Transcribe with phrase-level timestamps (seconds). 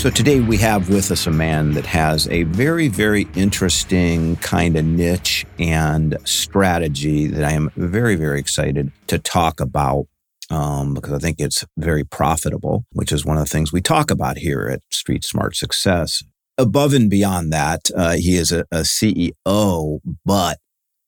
[0.00, 4.78] So today we have with us a man that has a very, very interesting kind
[4.78, 10.06] of niche and strategy that I am very, very excited to talk about
[10.48, 14.10] um, because I think it's very profitable, which is one of the things we talk
[14.10, 16.22] about here at Street Smart Success.
[16.56, 20.56] Above and beyond that, uh, he is a, a, CEO, but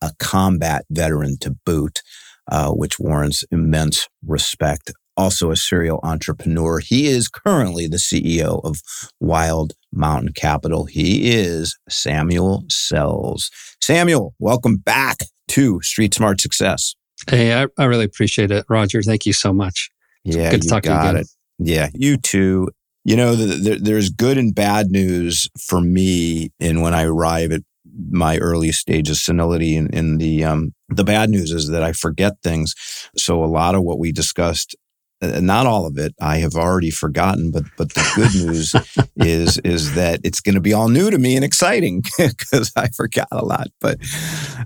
[0.02, 2.02] a combat veteran to boot,
[2.46, 6.78] uh, which warrants immense respect also a serial entrepreneur.
[6.78, 8.80] He is currently the CEO of
[9.20, 10.84] Wild Mountain Capital.
[10.86, 13.50] He is Samuel Sells.
[13.80, 16.94] Samuel, welcome back to Street Smart Success.
[17.28, 19.02] Hey, I, I really appreciate it, Roger.
[19.02, 19.90] Thank you so much.
[20.24, 21.16] yeah, good to talk to you again.
[21.16, 21.28] it.
[21.58, 22.68] Yeah, you too.
[23.04, 27.50] You know, the, the, there's good and bad news for me in when I arrive
[27.52, 27.62] at
[28.10, 31.92] my early stage of senility in, in the um, the bad news is that I
[31.92, 32.74] forget things.
[33.16, 34.76] So a lot of what we discussed
[35.22, 38.74] not all of it I have already forgotten, but but the good news
[39.16, 42.88] is is that it's going to be all new to me and exciting because I
[42.88, 43.68] forgot a lot.
[43.80, 43.98] But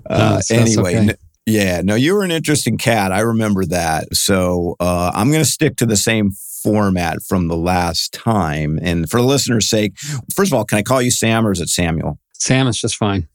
[0.09, 0.95] uh, no, anyway.
[0.95, 1.09] Okay.
[1.09, 3.13] N- yeah, no, you were an interesting cat.
[3.13, 4.13] I remember that.
[4.13, 8.77] So uh, I'm going to stick to the same format from the last time.
[8.81, 9.97] And for the listener's sake,
[10.35, 12.19] first of all, can I call you Sam or is it Samuel?
[12.33, 13.29] Sam is just fine.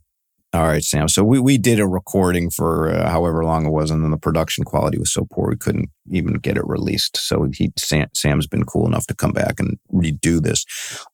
[0.55, 1.09] All right, Sam.
[1.09, 4.19] So we, we did a recording for uh, however long it was, and then the
[4.19, 7.17] production quality was so poor we couldn't even get it released.
[7.17, 10.67] So he Sam, Sam's been cool enough to come back and redo this.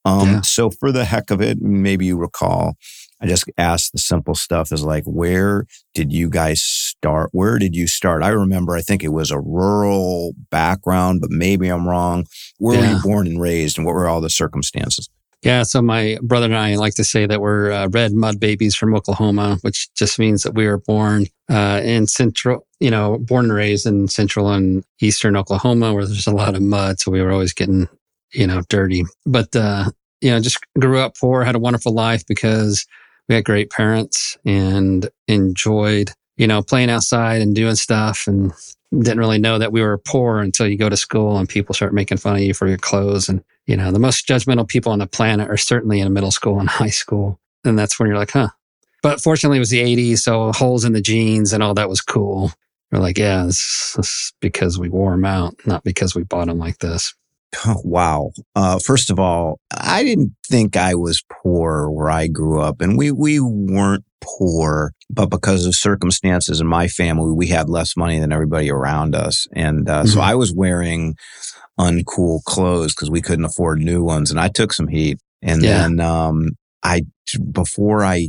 [0.04, 0.40] Um, yeah.
[0.40, 2.74] So for the heck of it, maybe you recall,
[3.20, 7.30] I just asked the simple stuff: is like, where did you guys start?
[7.30, 8.24] Where did you start?
[8.24, 12.26] I remember, I think it was a rural background, but maybe I'm wrong.
[12.58, 12.80] Where yeah.
[12.80, 15.08] were you born and raised, and what were all the circumstances?
[15.42, 18.74] Yeah, so my brother and I like to say that we're uh, red mud babies
[18.74, 23.44] from Oklahoma, which just means that we were born uh, in central, you know, born
[23.44, 26.98] and raised in central and eastern Oklahoma, where there's a lot of mud.
[26.98, 27.88] So we were always getting,
[28.32, 29.04] you know, dirty.
[29.26, 29.90] But, uh,
[30.20, 32.84] you know, just grew up poor, had a wonderful life because
[33.28, 38.52] we had great parents and enjoyed, you know, playing outside and doing stuff and
[38.92, 41.92] didn't really know that we were poor until you go to school and people start
[41.92, 43.28] making fun of you for your clothes.
[43.28, 46.58] And, you know, the most judgmental people on the planet are certainly in middle school
[46.58, 47.38] and high school.
[47.64, 48.48] And that's when you're like, huh.
[49.02, 49.82] But fortunately, it was the
[50.12, 50.18] 80s.
[50.18, 52.52] So holes in the jeans and all that was cool.
[52.90, 53.50] We're like, yeah,
[54.40, 57.14] because we wore them out, not because we bought them like this.
[57.84, 58.32] Wow.
[58.54, 62.98] Uh, first of all, I didn't think I was poor where I grew up, and
[62.98, 68.18] we we weren't poor, but because of circumstances in my family, we had less money
[68.18, 70.08] than everybody around us, and uh, mm-hmm.
[70.08, 71.16] so I was wearing
[71.78, 75.18] uncool clothes because we couldn't afford new ones, and I took some heat.
[75.42, 75.78] And yeah.
[75.78, 76.50] then um,
[76.82, 77.02] I
[77.52, 78.28] before I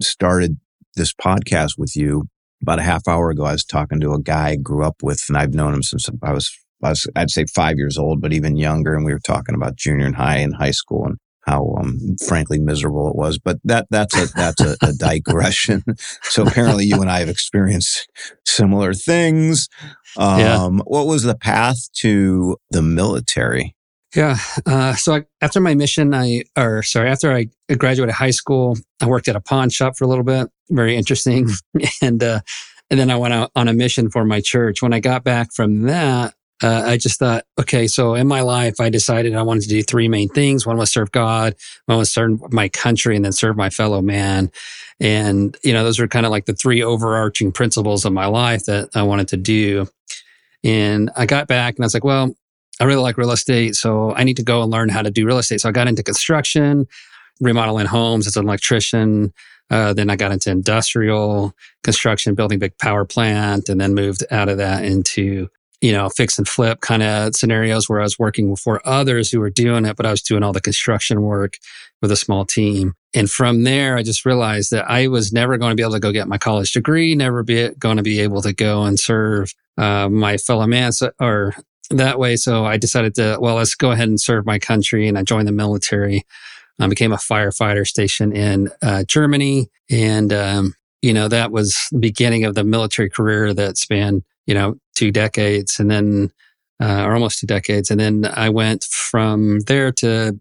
[0.00, 0.58] started
[0.94, 2.24] this podcast with you
[2.62, 5.24] about a half hour ago, I was talking to a guy I grew up with,
[5.28, 8.32] and I've known him since I was I was, I'd say five years old, but
[8.32, 8.94] even younger.
[8.94, 12.58] And we were talking about junior and high and high school and how, um, frankly
[12.58, 13.38] miserable it was.
[13.38, 15.82] But that, that's a, that's a, a digression.
[16.22, 18.08] so apparently you and I have experienced
[18.46, 19.68] similar things.
[20.16, 20.68] Um, yeah.
[20.68, 23.74] what was the path to the military?
[24.14, 24.38] Yeah.
[24.64, 29.06] Uh, so I, after my mission, I, or sorry, after I graduated high school, I
[29.06, 30.48] worked at a pawn shop for a little bit.
[30.70, 31.48] Very interesting.
[32.02, 32.40] and, uh,
[32.90, 34.82] and then I went out on a mission for my church.
[34.82, 38.80] When I got back from that, uh, I just thought, okay, so in my life,
[38.80, 40.66] I decided I wanted to do three main things.
[40.66, 41.56] One was serve God,
[41.86, 44.50] one was serve my country, and then serve my fellow man.
[45.00, 48.66] And, you know, those are kind of like the three overarching principles of my life
[48.66, 49.88] that I wanted to do.
[50.62, 52.34] And I got back and I was like, well,
[52.80, 53.74] I really like real estate.
[53.74, 55.60] So I need to go and learn how to do real estate.
[55.60, 56.86] So I got into construction,
[57.40, 59.32] remodeling homes as an electrician.
[59.70, 64.48] Uh, then I got into industrial construction, building big power plant, and then moved out
[64.48, 65.48] of that into
[65.84, 69.38] you know, fix and flip kind of scenarios where I was working for others who
[69.38, 71.58] were doing it, but I was doing all the construction work
[72.00, 72.94] with a small team.
[73.12, 76.00] And from there, I just realized that I was never going to be able to
[76.00, 79.52] go get my college degree, never be going to be able to go and serve
[79.76, 80.90] uh, my fellow man
[81.20, 81.52] or
[81.90, 82.36] that way.
[82.36, 85.06] So I decided to, well, let's go ahead and serve my country.
[85.06, 86.24] And I joined the military.
[86.80, 89.68] I became a firefighter stationed in uh, Germany.
[89.90, 94.54] And, um, you know, that was the beginning of the military career that spanned you
[94.54, 96.30] know, two decades and then,
[96.82, 97.90] uh, or almost two decades.
[97.90, 100.38] And then I went from there to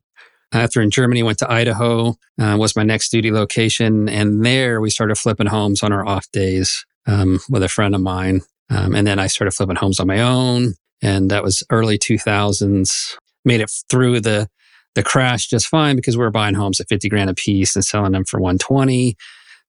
[0.53, 4.07] After in Germany, went to Idaho, uh, was my next duty location.
[4.07, 8.01] And there we started flipping homes on our off days um, with a friend of
[8.01, 8.41] mine.
[8.69, 10.75] Um, and then I started flipping homes on my own.
[11.01, 13.17] And that was early 2000s.
[13.45, 14.47] Made it through the
[14.95, 17.83] the crash just fine because we were buying homes at 50 grand a piece and
[17.83, 19.17] selling them for 120.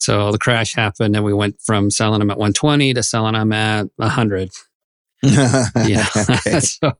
[0.04, 3.52] So the crash happened and we went from selling them at 120 to selling them
[3.52, 4.50] at 100.
[5.22, 6.04] yeah.
[6.60, 6.92] so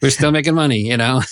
[0.00, 1.22] we're still making money, you know.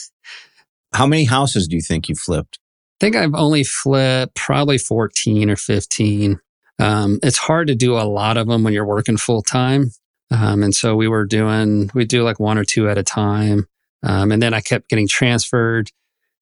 [0.95, 2.61] How many houses do you think you flipped?
[3.01, 6.39] I think I've only flipped probably 14 or 15.
[6.79, 9.91] Um, it's hard to do a lot of them when you're working full time.
[10.31, 13.67] Um, and so we were doing, we do like one or two at a time.
[14.05, 15.91] Um, and then I kept getting transferred.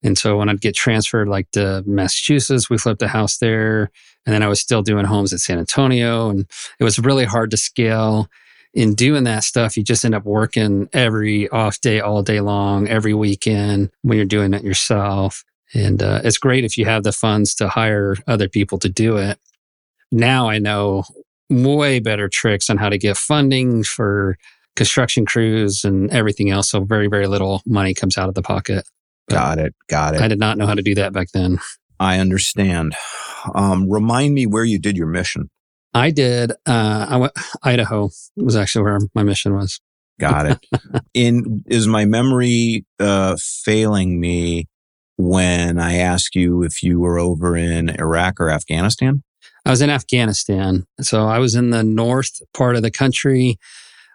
[0.03, 3.91] And so when I'd get transferred like to Massachusetts, we flipped a house there.
[4.25, 6.29] And then I was still doing homes at San Antonio.
[6.29, 6.45] And
[6.79, 8.29] it was really hard to scale.
[8.73, 12.87] In doing that stuff, you just end up working every off day, all day long,
[12.87, 15.43] every weekend when you're doing it yourself.
[15.73, 19.17] And uh, it's great if you have the funds to hire other people to do
[19.17, 19.39] it.
[20.11, 21.03] Now I know
[21.49, 24.37] way better tricks on how to get funding for
[24.75, 26.69] construction crews and everything else.
[26.69, 28.87] So very, very little money comes out of the pocket.
[29.29, 29.75] Got it.
[29.87, 30.21] Got it.
[30.21, 31.59] I did not know how to do that back then.
[31.99, 32.93] I understand.
[33.53, 35.49] Um, remind me where you did your mission.
[35.93, 36.51] I did.
[36.65, 37.33] Uh, I went
[37.63, 39.79] Idaho was actually where my mission was.
[40.19, 40.65] Got it.
[41.13, 44.67] In is my memory uh, failing me
[45.17, 49.23] when I ask you if you were over in Iraq or Afghanistan?
[49.65, 50.85] I was in Afghanistan.
[51.01, 53.57] So I was in the north part of the country,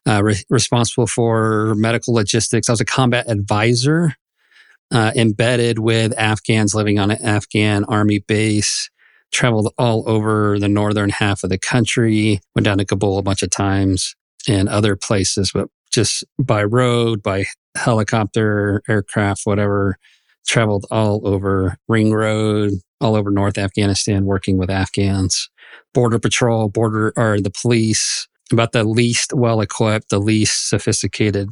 [0.09, 2.69] uh, re- responsible for medical logistics.
[2.69, 4.15] I was a combat advisor
[4.95, 8.89] uh, embedded with Afghans living on an Afghan army base.
[9.33, 13.43] Traveled all over the northern half of the country, went down to Kabul a bunch
[13.43, 14.15] of times
[14.49, 17.47] and other places, but just by road, by
[17.77, 19.97] helicopter, aircraft, whatever,
[20.47, 25.51] traveled all over Ring Road, all over North Afghanistan, working with Afghans,
[25.93, 31.49] border patrol, border or the police, about the least well equipped, the least sophisticated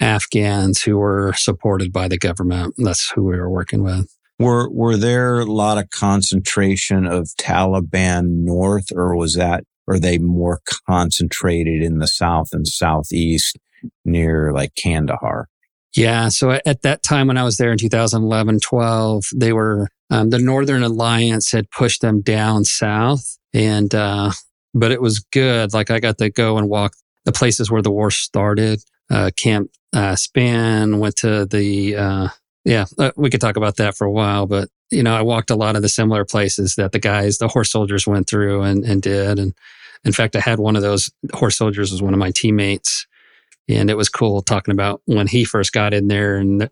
[0.00, 2.74] Afghans who were supported by the government.
[2.78, 4.08] That's who we were working with.
[4.38, 10.18] Were were there a lot of concentration of Taliban north, or was that are they
[10.18, 13.58] more concentrated in the south and southeast
[14.04, 15.48] near like Kandahar?
[15.94, 16.28] Yeah.
[16.28, 20.40] So at that time when I was there in 2011, 12, they were, um, the
[20.40, 23.38] Northern Alliance had pushed them down south.
[23.52, 24.32] And, uh,
[24.74, 25.72] but it was good.
[25.72, 26.94] Like I got to go and walk
[27.24, 32.28] the places where the war started, uh, Camp uh, Spann, went to the, uh,
[32.64, 35.50] yeah, uh, we could talk about that for a while, but you know, I walked
[35.50, 38.84] a lot of the similar places that the guys, the horse soldiers went through and,
[38.84, 39.38] and did.
[39.38, 39.54] And
[40.04, 43.06] in fact, I had one of those horse soldiers was one of my teammates
[43.68, 46.68] and it was cool talking about when he first got in there and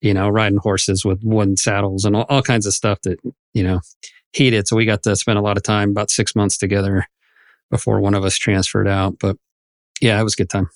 [0.00, 3.18] you know riding horses with wooden saddles and all, all kinds of stuff that
[3.54, 3.80] you know
[4.32, 4.66] he did.
[4.66, 7.06] So we got to spend a lot of time about six months together
[7.70, 9.18] before one of us transferred out.
[9.18, 9.36] But
[10.00, 10.68] yeah it was a good time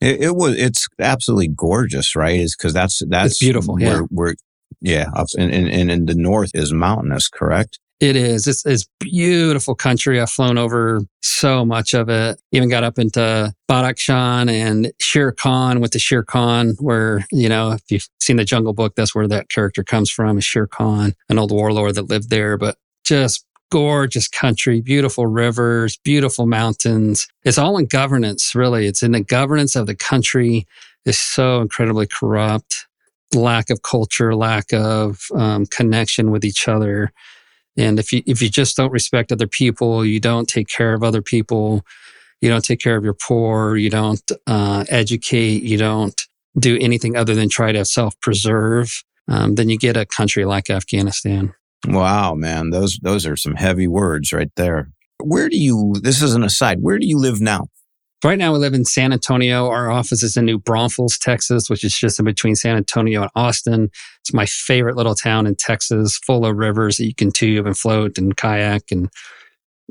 [0.00, 4.02] it, it was it's absolutely gorgeous right is because that's that's it's beautiful yeah where,
[4.10, 4.34] where
[4.80, 5.06] yeah
[5.36, 8.46] and, and, and in the north is mountainous correct it is.
[8.46, 10.20] It's, it's beautiful country.
[10.20, 12.40] I've flown over so much of it.
[12.52, 17.72] Even got up into Badakhshan and Shere Khan with the Shere Khan, where, you know,
[17.72, 21.14] if you've seen the Jungle Book, that's where that character comes from, is Shere Khan,
[21.28, 22.58] an old warlord that lived there.
[22.58, 27.26] But just gorgeous country, beautiful rivers, beautiful mountains.
[27.42, 28.86] It's all in governance, really.
[28.86, 30.64] It's in the governance of the country
[31.04, 32.86] is so incredibly corrupt.
[33.34, 37.12] Lack of culture, lack of um, connection with each other.
[37.76, 41.02] And if you if you just don't respect other people, you don't take care of
[41.02, 41.84] other people,
[42.40, 46.22] you don't take care of your poor, you don't uh, educate, you don't
[46.56, 50.70] do anything other than try to self preserve, um, then you get a country like
[50.70, 51.52] Afghanistan.
[51.86, 54.90] Wow, man, those those are some heavy words right there.
[55.22, 55.94] Where do you?
[56.02, 56.78] This is an aside.
[56.80, 57.66] Where do you live now?
[58.24, 59.68] Right now, we live in San Antonio.
[59.68, 63.30] Our office is in New Braunfels, Texas, which is just in between San Antonio and
[63.34, 63.90] Austin.
[64.20, 67.76] It's my favorite little town in Texas, full of rivers that you can tube and
[67.76, 69.10] float and kayak and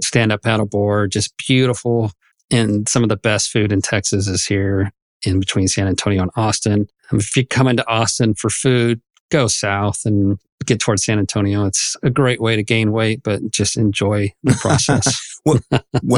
[0.01, 1.11] stand up paddleboard.
[1.11, 2.11] Just beautiful.
[2.49, 4.91] And some of the best food in Texas is here
[5.25, 6.87] in between San Antonio and Austin.
[7.11, 8.99] If you come into Austin for food,
[9.31, 11.65] go south and get towards San Antonio.
[11.65, 15.13] It's a great way to gain weight, but just enjoy the process.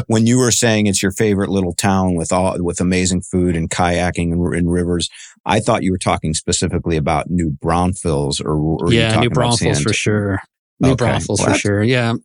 [0.08, 3.70] when you were saying it's your favorite little town with all with amazing food and
[3.70, 5.10] kayaking and, and rivers,
[5.46, 9.94] I thought you were talking specifically about New Braunfels or, or yeah, New Braunfels for
[9.94, 10.42] sure.
[10.82, 11.06] New okay.
[11.06, 11.84] Braunfels well, for sure.
[11.84, 12.16] Yeah.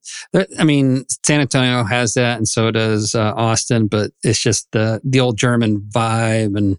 [0.58, 5.00] I mean, San Antonio has that and so does uh, Austin, but it's just the,
[5.04, 6.76] the old German vibe and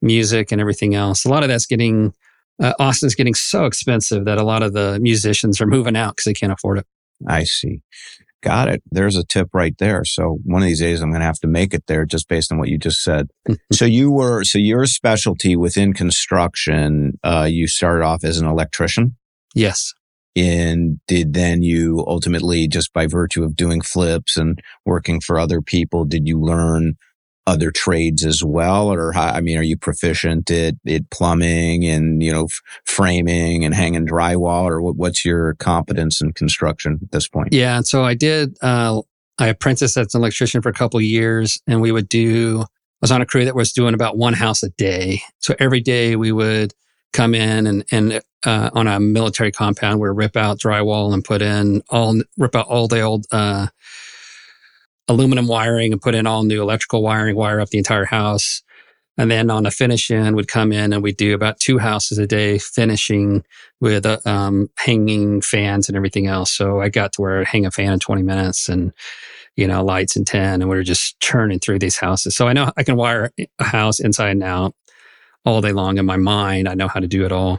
[0.00, 1.24] music and everything else.
[1.24, 2.14] A lot of that's getting
[2.62, 6.24] uh, Austin's getting so expensive that a lot of the musicians are moving out because
[6.24, 6.86] they can't afford it.
[7.26, 7.82] I see.
[8.42, 8.82] Got it.
[8.90, 10.04] There's a tip right there.
[10.04, 12.52] So one of these days I'm going to have to make it there just based
[12.52, 13.28] on what you just said.
[13.72, 19.16] so you were, so your specialty within construction, uh, you started off as an electrician.
[19.54, 19.94] Yes.
[20.36, 25.62] And did then you ultimately, just by virtue of doing flips and working for other
[25.62, 26.96] people, did you learn
[27.46, 28.92] other trades as well?
[28.92, 33.64] Or how, I mean, are you proficient at, at plumbing and, you know, f- framing
[33.64, 37.52] and hanging drywall or what, what's your competence in construction at this point?
[37.52, 37.82] Yeah.
[37.82, 39.00] So I did, uh,
[39.38, 42.66] I apprenticed as an electrician for a couple years and we would do, I
[43.00, 45.20] was on a crew that was doing about one house a day.
[45.38, 46.74] So every day we would
[47.12, 51.42] come in and, and, uh, on a military compound, we rip out drywall and put
[51.42, 53.66] in all, rip out all the old, uh,
[55.08, 58.62] aluminum wiring and put in all new electrical wiring, wire up the entire house.
[59.18, 62.18] And then on a finish end, would come in and we'd do about two houses
[62.18, 63.44] a day finishing
[63.80, 66.52] with uh, um, hanging fans and everything else.
[66.52, 68.92] So I got to where I'd hang a fan in 20 minutes and,
[69.56, 72.36] you know, lights in 10 and we were just churning through these houses.
[72.36, 74.74] So I know I can wire a house inside and out
[75.46, 76.68] all day long in my mind.
[76.68, 77.58] I know how to do it all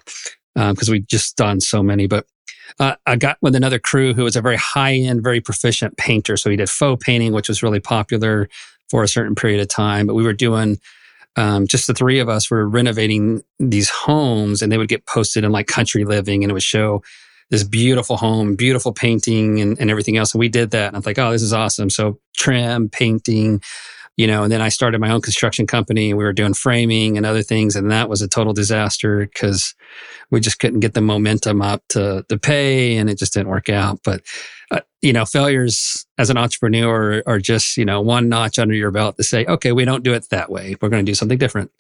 [0.54, 2.06] because um, we've just done so many.
[2.06, 2.26] But
[2.80, 6.38] uh, I got with another crew who was a very high end, very proficient painter.
[6.38, 8.50] So he did faux painting, which was really popular
[8.90, 10.08] for a certain period of time.
[10.08, 10.80] But we were doing
[11.36, 15.44] um, just the three of us were renovating these homes, and they would get posted
[15.44, 17.04] in like Country Living, and it would show
[17.50, 20.34] this beautiful home, beautiful painting, and, and everything else.
[20.34, 20.88] And we did that.
[20.88, 21.90] And I was like, oh, this is awesome.
[21.90, 23.62] So trim, painting,
[24.18, 27.18] you know, and then I started my own construction company and we were doing framing
[27.18, 27.76] and other things.
[27.76, 29.76] And that was a total disaster because
[30.32, 33.70] we just couldn't get the momentum up to, to pay and it just didn't work
[33.70, 34.00] out.
[34.04, 34.22] But,
[34.72, 38.90] uh, you know, failures as an entrepreneur are just, you know, one notch under your
[38.90, 40.76] belt to say, okay, we don't do it that way.
[40.82, 41.72] We're going to do something different.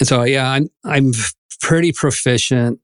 [0.00, 1.12] And so, yeah, I'm, I'm
[1.60, 2.80] pretty proficient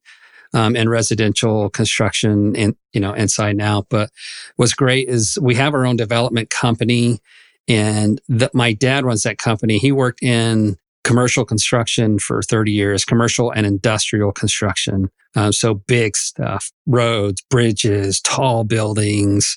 [0.55, 3.87] um, in residential construction and, you know, inside and out.
[3.91, 4.11] But
[4.55, 7.21] what's great is we have our own development company
[7.69, 9.79] and that my dad runs that company.
[9.79, 15.11] He worked in commercial construction for 30 years, commercial and industrial construction.
[15.37, 19.57] Um, so big stuff, roads, bridges, tall buildings,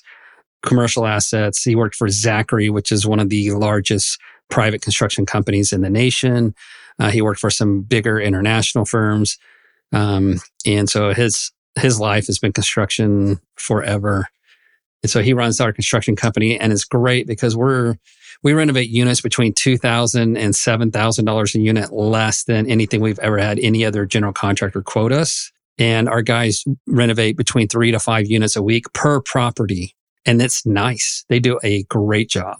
[0.62, 1.62] commercial assets.
[1.62, 4.18] He worked for Zachry, which is one of the largest
[4.50, 6.54] private construction companies in the nation.
[6.98, 9.38] Uh, he worked for some bigger international firms.
[9.92, 14.28] Um, and so his, his life has been construction forever.
[15.02, 17.96] And so he runs our construction company and it's great because we're,
[18.42, 23.58] we renovate units between $2,000 and $7,000 a unit less than anything we've ever had
[23.58, 25.50] any other general contractor quote us.
[25.78, 29.96] And our guys renovate between three to five units a week per property.
[30.24, 31.24] And it's nice.
[31.28, 32.58] They do a great job.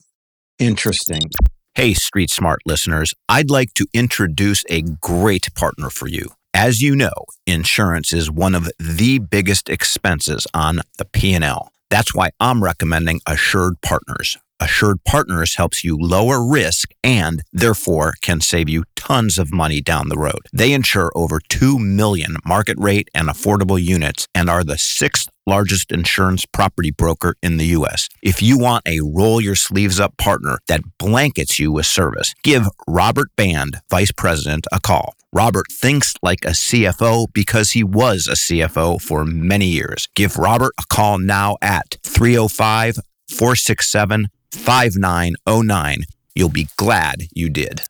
[0.59, 1.31] Interesting.
[1.75, 6.33] Hey, Street Smart listeners, I'd like to introduce a great partner for you.
[6.55, 7.13] As you know,
[7.47, 11.73] insurance is one of the biggest expenses on the P&L.
[11.93, 14.39] That's why I'm recommending Assured Partners.
[14.59, 20.09] Assured Partners helps you lower risk and therefore can save you tons of money down
[20.09, 20.41] the road.
[20.55, 25.93] They insure over 2 million market rate and affordable units and are the sixth largest
[25.93, 28.09] insurance property broker in the U.S.
[28.23, 32.67] If you want a roll your sleeves up partner that blankets you with service, give
[32.87, 35.15] Robert Band, Vice President, a call.
[35.33, 40.09] Robert thinks like a CFO because he was a CFO for many years.
[40.15, 42.97] Give Robert a call now at 305
[43.29, 46.03] 467 5909.
[46.35, 47.83] You'll be glad you did.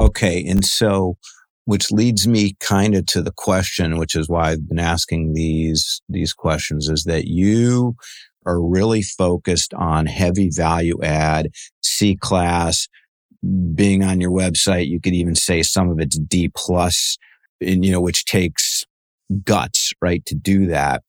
[0.00, 0.44] Okay.
[0.46, 1.16] And so,
[1.66, 6.00] which leads me kind of to the question, which is why I've been asking these,
[6.08, 7.96] these questions is that you
[8.46, 11.50] are really focused on heavy value add,
[11.82, 12.88] C class,
[13.74, 17.18] being on your website, you could even say some of it's D plus,
[17.60, 18.84] and you know, which takes
[19.44, 21.02] guts, right, to do that.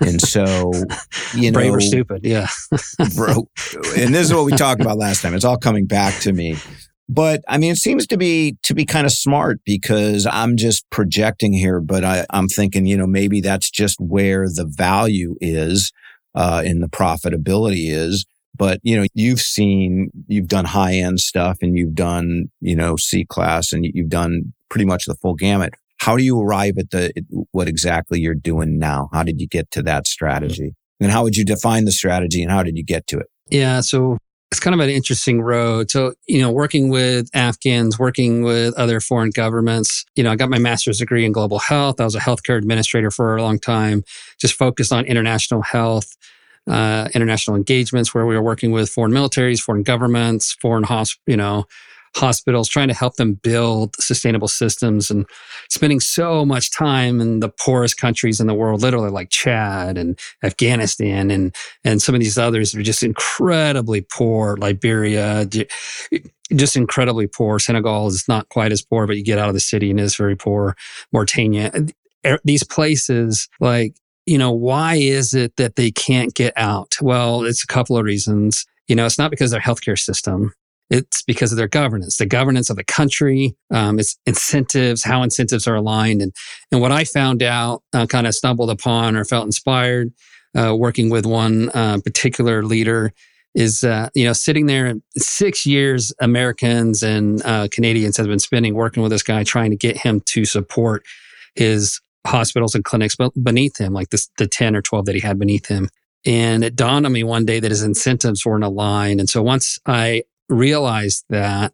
[0.00, 0.72] And so,
[1.34, 2.46] you know, brave or stupid, yeah,
[3.16, 3.48] bro.
[3.96, 5.34] And this is what we talked about last time.
[5.34, 6.56] It's all coming back to me.
[7.08, 10.88] But I mean, it seems to be to be kind of smart because I'm just
[10.90, 15.92] projecting here, but I, I'm thinking, you know, maybe that's just where the value is
[16.34, 18.26] uh, and the profitability is.
[18.58, 22.96] But, you know, you've seen, you've done high end stuff and you've done, you know,
[22.96, 25.74] C class and you've done pretty much the full gamut.
[25.98, 27.12] How do you arrive at the,
[27.52, 29.10] what exactly you're doing now?
[29.12, 30.74] How did you get to that strategy?
[31.00, 33.26] And how would you define the strategy and how did you get to it?
[33.50, 33.80] Yeah.
[33.80, 34.16] So
[34.52, 35.90] it's kind of an interesting road.
[35.90, 40.50] So, you know, working with Afghans, working with other foreign governments, you know, I got
[40.50, 42.00] my master's degree in global health.
[42.00, 44.04] I was a healthcare administrator for a long time,
[44.38, 46.16] just focused on international health
[46.68, 51.36] uh, international engagements where we were working with foreign militaries, foreign governments, foreign hosp- you
[51.36, 51.64] know,
[52.16, 55.26] hospitals, trying to help them build sustainable systems and
[55.68, 60.18] spending so much time in the poorest countries in the world, literally like Chad and
[60.42, 61.54] Afghanistan and,
[61.84, 65.48] and some of these others are just incredibly poor, Liberia,
[66.54, 67.58] just incredibly poor.
[67.58, 70.16] Senegal is not quite as poor, but you get out of the city and it's
[70.16, 70.76] very poor.
[71.12, 71.70] Mauritania,
[72.24, 73.94] er, these places like,
[74.26, 76.96] you know, why is it that they can't get out?
[77.00, 78.66] Well, it's a couple of reasons.
[78.88, 80.52] You know, it's not because their healthcare system.
[80.88, 85.66] It's because of their governance, the governance of the country, um, its incentives, how incentives
[85.66, 86.22] are aligned.
[86.22, 86.32] And,
[86.70, 90.12] and what I found out, uh, kind of stumbled upon or felt inspired
[90.56, 93.12] uh, working with one uh, particular leader
[93.54, 98.74] is, uh, you know, sitting there six years, Americans and uh, Canadians have been spending
[98.74, 101.04] working with this guy, trying to get him to support
[101.54, 105.38] his hospitals and clinics beneath him, like this, the 10 or 12 that he had
[105.38, 105.88] beneath him.
[106.26, 109.20] And it dawned on me one day that his incentives weren't aligned.
[109.20, 111.72] And so once I realized that,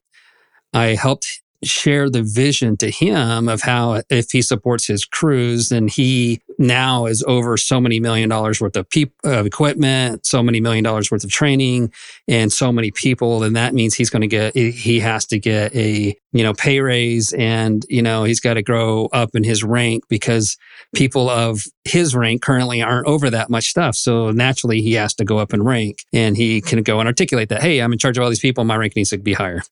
[0.74, 5.86] I helped share the vision to him of how if he supports his crews, then
[5.86, 10.60] he now is over so many million dollars worth of, peop- of equipment, so many
[10.60, 11.92] million dollars worth of training,
[12.28, 13.40] and so many people.
[13.40, 16.80] Then that means he's going to get he has to get a you know pay
[16.80, 20.56] raise, and you know he's got to grow up in his rank because
[20.94, 23.96] people of his rank currently aren't over that much stuff.
[23.96, 27.50] So naturally, he has to go up in rank, and he can go and articulate
[27.50, 27.62] that.
[27.62, 28.64] Hey, I'm in charge of all these people.
[28.64, 29.62] My rank needs to be higher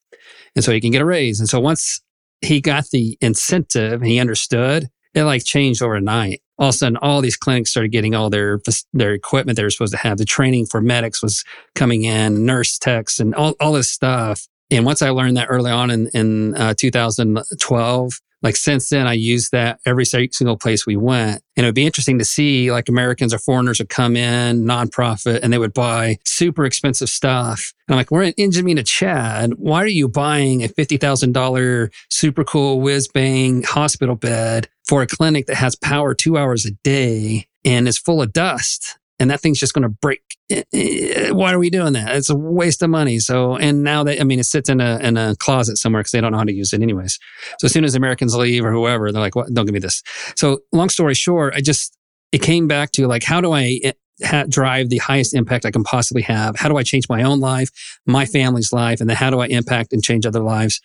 [0.54, 1.40] and so he can get a raise.
[1.40, 2.00] And so once
[2.40, 6.40] he got the incentive he understood, it like changed overnight.
[6.60, 8.60] All of a sudden, all these clinics started getting all their
[8.92, 10.18] their equipment they were supposed to have.
[10.18, 11.42] The training for medics was
[11.74, 14.46] coming in, nurse techs, and all, all this stuff.
[14.70, 19.12] And once I learned that early on in, in uh, 2012, like since then, I
[19.12, 21.42] used that every single place we went.
[21.56, 25.40] And it would be interesting to see like Americans or foreigners would come in, nonprofit,
[25.42, 27.74] and they would buy super expensive stuff.
[27.86, 29.54] And I'm like, we're in N'Djamena, Chad.
[29.54, 35.46] Why are you buying a $50,000 super cool whiz bang hospital bed for a clinic
[35.46, 38.99] that has power two hours a day and is full of dust?
[39.20, 40.22] And that thing's just going to break.
[40.48, 42.16] Eh, eh, why are we doing that?
[42.16, 43.18] It's a waste of money.
[43.18, 46.12] So, and now that, I mean, it sits in a, in a closet somewhere because
[46.12, 47.18] they don't know how to use it anyways.
[47.58, 49.52] So as soon as Americans leave or whoever, they're like, what?
[49.52, 50.02] Don't give me this.
[50.36, 51.96] So long story short, I just,
[52.32, 53.92] it came back to like, how do I eh,
[54.24, 56.56] ha- drive the highest impact I can possibly have?
[56.56, 57.68] How do I change my own life,
[58.06, 59.02] my family's life?
[59.02, 60.80] And then how do I impact and change other lives?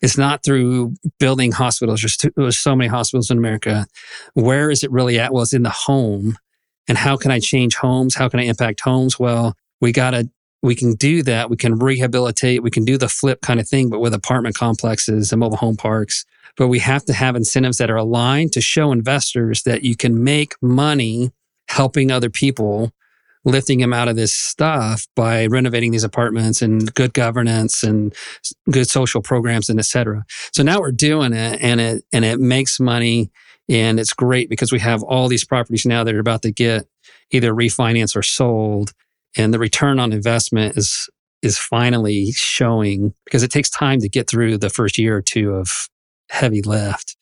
[0.00, 2.02] It's not through building hospitals.
[2.02, 3.88] There's, there's so many hospitals in America.
[4.34, 5.32] Where is it really at?
[5.32, 6.36] Well, it's in the home
[6.88, 8.14] and how can I change homes?
[8.14, 9.18] How can I impact homes?
[9.18, 10.28] Well, we got to,
[10.62, 11.50] we can do that.
[11.50, 12.62] We can rehabilitate.
[12.62, 15.76] We can do the flip kind of thing, but with apartment complexes and mobile home
[15.76, 16.24] parks.
[16.56, 20.22] But we have to have incentives that are aligned to show investors that you can
[20.22, 21.30] make money
[21.68, 22.92] helping other people
[23.44, 28.14] lifting them out of this stuff by renovating these apartments and good governance and
[28.70, 30.24] good social programs and et cetera.
[30.52, 33.30] So now we're doing it and it, and it makes money
[33.70, 36.86] and it's great because we have all these properties now that are about to get
[37.30, 38.92] either refinanced or sold.
[39.36, 41.08] And the return on investment is
[41.40, 45.54] is finally showing because it takes time to get through the first year or two
[45.54, 45.88] of
[46.28, 47.16] heavy lift.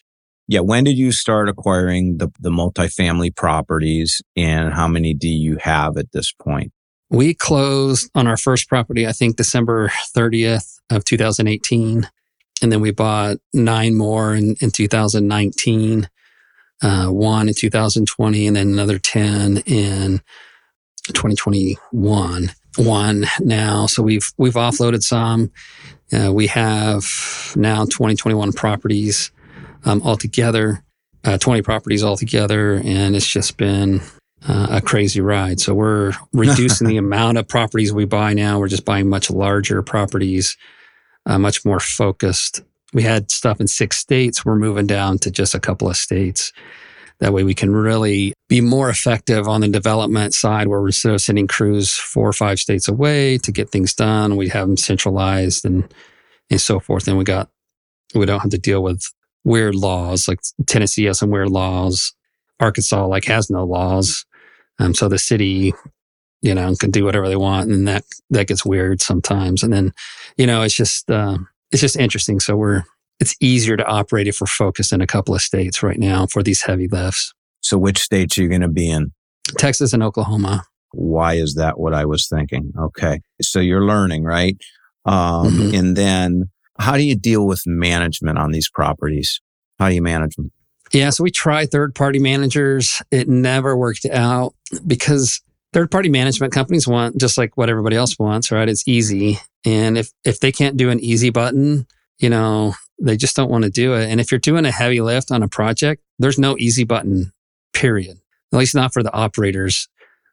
[0.48, 0.60] Yeah.
[0.60, 5.96] When did you start acquiring the, the multifamily properties and how many do you have
[5.96, 6.72] at this point?
[7.10, 12.08] We closed on our first property, I think December 30th of 2018.
[12.60, 16.08] And then we bought nine more in, in 2019
[16.82, 20.20] uh, one in 2020 and then another 10 in
[21.08, 25.50] 2021 one now so we've we've offloaded some.
[26.12, 27.04] Uh, we have
[27.56, 29.30] now 2021 properties
[29.84, 30.82] um, altogether
[31.24, 34.00] uh, 20 properties altogether and it's just been
[34.46, 35.58] uh, a crazy ride.
[35.58, 38.58] So we're reducing the amount of properties we buy now.
[38.58, 40.56] We're just buying much larger properties
[41.28, 44.44] uh, much more focused we had stuff in six states.
[44.44, 46.52] We're moving down to just a couple of states.
[47.20, 51.14] That way we can really be more effective on the development side where we're instead
[51.14, 54.76] of sending crews four or five states away to get things done, we have them
[54.76, 55.92] centralized and,
[56.48, 57.08] and so forth.
[57.08, 57.50] And we got,
[58.14, 59.02] we don't have to deal with
[59.44, 62.14] weird laws like Tennessee has some weird laws.
[62.60, 64.24] Arkansas like has no laws.
[64.78, 65.74] Um, so the city,
[66.40, 67.68] you know, can do whatever they want.
[67.70, 69.62] And that, that gets weird sometimes.
[69.62, 69.92] And then,
[70.36, 71.38] you know, it's just, uh,
[71.72, 72.40] it's just interesting.
[72.40, 72.84] So we're,
[73.20, 76.42] it's easier to operate if we're focused in a couple of states right now for
[76.42, 77.32] these heavy lifts.
[77.60, 79.12] So which states are you going to be in?
[79.58, 80.64] Texas and Oklahoma.
[80.92, 82.72] Why is that what I was thinking?
[82.78, 83.20] Okay.
[83.42, 84.56] So you're learning, right?
[85.04, 85.74] Um, mm-hmm.
[85.74, 89.40] And then how do you deal with management on these properties?
[89.78, 90.50] How do you manage them?
[90.92, 91.10] Yeah.
[91.10, 93.02] So we tried third party managers.
[93.10, 94.54] It never worked out
[94.86, 98.68] because third party management companies want just like what everybody else wants, right?
[98.68, 99.38] It's easy.
[99.64, 101.86] And if, if they can't do an easy button,
[102.18, 104.08] you know, they just don't want to do it.
[104.08, 107.32] And if you're doing a heavy lift on a project, there's no easy button,
[107.72, 108.18] period.
[108.52, 109.88] At least not for the operators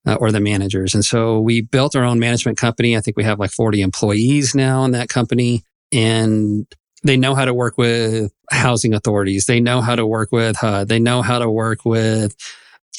[0.06, 0.94] uh, or the managers.
[0.94, 2.96] And so we built our own management company.
[2.96, 5.64] I think we have like 40 employees now in that company.
[5.92, 6.66] And
[7.04, 9.46] they know how to work with housing authorities.
[9.46, 10.88] They know how to work with HUD.
[10.88, 12.36] They know how to work with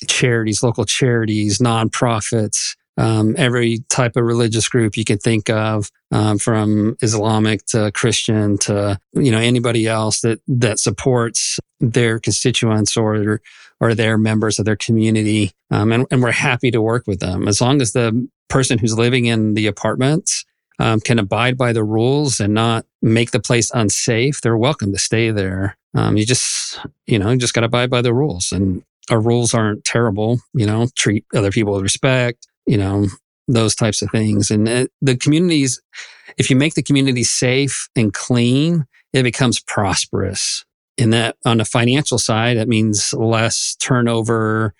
[0.07, 6.39] charities, local charities, nonprofits, um, every type of religious group you can think of, um,
[6.39, 13.41] from Islamic to Christian to you know anybody else that that supports their constituents or
[13.81, 17.49] or their members of their community, um, and, and we're happy to work with them
[17.49, 20.45] as long as the person who's living in the apartments
[20.79, 24.41] um, can abide by the rules and not make the place unsafe.
[24.41, 25.77] They're welcome to stay there.
[25.95, 29.21] Um, you just you know you just got to abide by the rules, and our
[29.21, 30.41] rules aren't terrible.
[30.55, 33.07] You know, treat other people with respect you know,
[33.49, 34.51] those types of things.
[34.51, 35.81] And it, the communities,
[36.37, 40.65] if you make the community safe and clean, it becomes prosperous.
[40.99, 44.75] And that on the financial side, that means less turnover.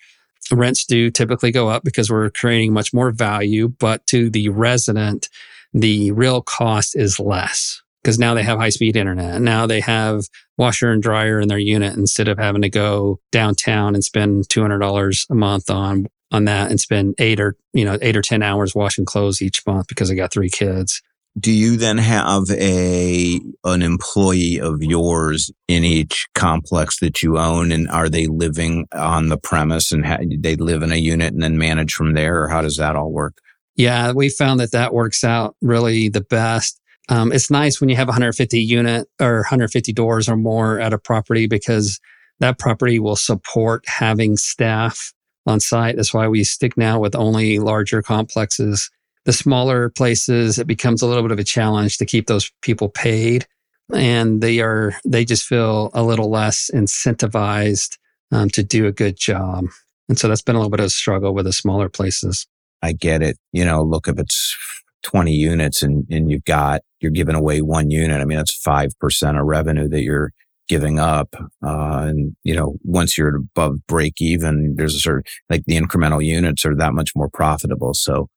[0.51, 5.29] Rents do typically go up because we're creating much more value, but to the resident,
[5.73, 9.41] the real cost is less because now they have high speed internet.
[9.41, 10.25] Now they have
[10.57, 15.29] washer and dryer in their unit instead of having to go downtown and spend $200
[15.29, 18.75] a month on on that and spend eight or you know eight or ten hours
[18.75, 21.01] washing clothes each month because I got three kids.
[21.39, 27.71] Do you then have a an employee of yours in each complex that you own,
[27.71, 31.43] and are they living on the premise and ha- they live in a unit and
[31.43, 33.37] then manage from there, or how does that all work?
[33.75, 36.81] Yeah, we found that that works out really the best.
[37.09, 40.97] Um, it's nice when you have 150 unit or 150 doors or more at a
[40.97, 41.99] property because
[42.39, 45.13] that property will support having staff
[45.47, 45.95] on site.
[45.95, 48.89] That's why we stick now with only larger complexes.
[49.25, 52.89] The smaller places, it becomes a little bit of a challenge to keep those people
[52.89, 53.45] paid.
[53.93, 57.97] And they are, they just feel a little less incentivized
[58.31, 59.65] um, to do a good job.
[60.09, 62.47] And so that's been a little bit of a struggle with the smaller places.
[62.81, 63.37] I get it.
[63.51, 64.55] You know, look, if it's
[65.03, 68.21] 20 units and, and you've got, you're giving away one unit.
[68.21, 70.33] I mean, that's 5% of revenue that you're
[70.67, 71.35] giving up.
[71.65, 76.23] Uh, and, you know, once you're above break even, there's a certain, like the incremental
[76.23, 77.93] units are that much more profitable.
[77.93, 78.27] So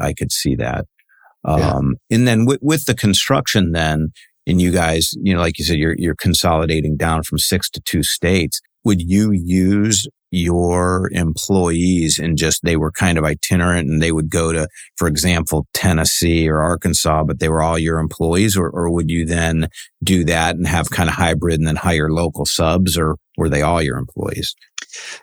[0.00, 0.86] I could see that.
[1.44, 2.16] Um, yeah.
[2.16, 4.12] and then with, with the construction then,
[4.46, 7.80] and you guys, you know, like you said, you're, you're consolidating down from six to
[7.80, 8.60] two states.
[8.84, 14.30] Would you use your employees and just they were kind of itinerant and they would
[14.30, 18.56] go to, for example, Tennessee or Arkansas, but they were all your employees?
[18.56, 19.68] Or, or would you then
[20.02, 23.62] do that and have kind of hybrid and then hire local subs or were they
[23.62, 24.54] all your employees?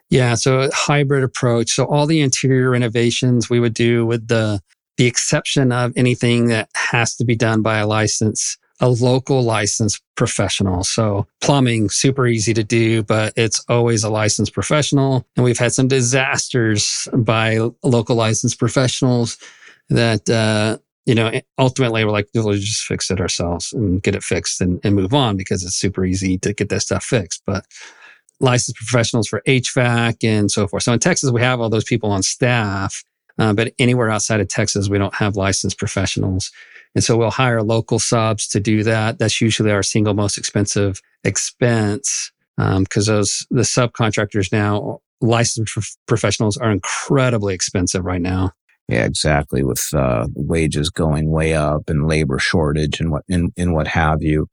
[0.09, 0.35] Yeah.
[0.35, 1.71] So a hybrid approach.
[1.71, 4.61] So all the interior renovations we would do with the,
[4.97, 10.01] the exception of anything that has to be done by a license a local licensed
[10.15, 10.83] professional.
[10.83, 15.25] So plumbing, super easy to do, but it's always a licensed professional.
[15.35, 19.37] And we've had some disasters by local licensed professionals
[19.89, 24.23] that, uh, you know, ultimately we're like, we'll just fix it ourselves and get it
[24.23, 27.41] fixed and, and move on because it's super easy to get that stuff fixed.
[27.45, 27.65] But
[28.39, 30.83] licensed professionals for HVAC and so forth.
[30.83, 33.03] So in Texas, we have all those people on staff.
[33.39, 36.51] Uh, but anywhere outside of Texas, we don't have licensed professionals.
[36.97, 39.19] And so we'll hire local subs to do that.
[39.19, 46.57] That's usually our single most expensive expense because um, those the subcontractors now licensed professionals
[46.57, 48.53] are incredibly expensive right now.
[48.89, 49.63] Yeah, exactly.
[49.63, 54.23] With uh, wages going way up and labor shortage and what and, and what have
[54.23, 54.47] you.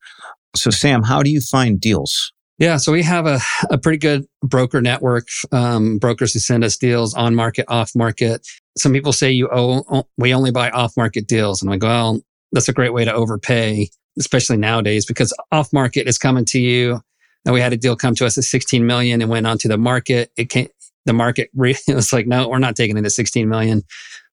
[0.55, 2.31] So, Sam, how do you find deals?
[2.59, 6.77] Yeah, so we have a, a pretty good broker network, um, brokers who send us
[6.77, 8.47] deals on market, off market.
[8.77, 11.63] Some people say you owe, we only buy off market deals.
[11.63, 12.21] And I go, well,
[12.55, 13.89] that's a great way to overpay,
[14.19, 17.01] especially nowadays, because off market is coming to you.
[17.45, 19.77] And we had a deal come to us at 16 million and went onto the
[19.77, 20.31] market.
[20.39, 20.69] It came,
[21.05, 23.83] the market re- it was like, no, we're not taking it at 16 million.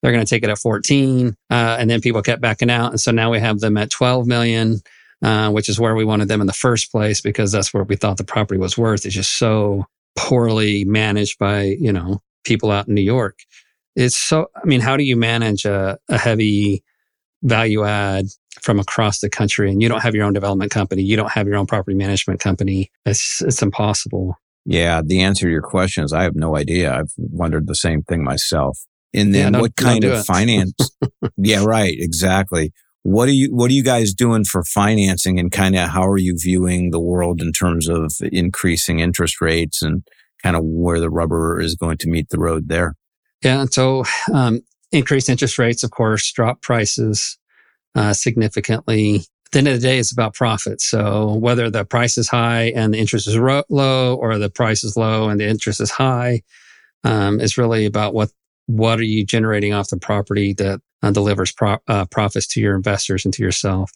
[0.02, 1.36] They're going to take it at 14.
[1.50, 2.92] Uh, and then people kept backing out.
[2.92, 4.82] And so now we have them at 12 million
[5.24, 7.96] uh, which is where we wanted them in the first place because that's where we
[7.96, 9.06] thought the property was worth.
[9.06, 9.86] It's just so
[10.18, 13.40] poorly managed by, you know, people out in New York.
[13.96, 16.84] It's so, I mean, how do you manage a, a heavy
[17.44, 18.26] value add
[18.62, 21.04] from across the country and you don't have your own development company?
[21.04, 22.92] You don't have your own property management company.
[23.06, 24.36] It's, it's impossible.
[24.66, 25.02] Yeah.
[25.04, 26.94] The answer to your question is I have no idea.
[26.94, 28.80] I've wondered the same thing myself.
[29.14, 30.74] And then yeah, what kind of finance?
[31.38, 31.94] yeah, right.
[31.98, 32.72] Exactly.
[33.04, 36.20] What are you what are you guys doing for financing and kind of how are
[36.20, 40.04] you viewing the world in terms of increasing interest rates and
[40.44, 42.96] kind of where the rubber is going to meet the road there?
[43.44, 47.38] Yeah, so um, increased interest rates, of course, drop prices
[47.96, 49.16] uh, significantly.
[49.16, 50.82] At the end of the day, it's about profit.
[50.82, 54.84] So whether the price is high and the interest is ro- low, or the price
[54.84, 56.42] is low and the interest is high,
[57.04, 58.30] um, it's really about what
[58.68, 62.76] what are you generating off the property that uh, delivers pro- uh, profits to your
[62.76, 63.92] investors and to yourself.